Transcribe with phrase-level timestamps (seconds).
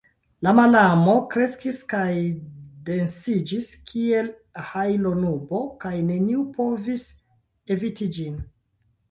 [0.45, 2.13] La malamo kreskis kaj
[2.87, 4.31] densiĝis kiel
[4.71, 7.07] hajlonubo kaj neniu povis
[7.77, 8.43] eviti ĝin.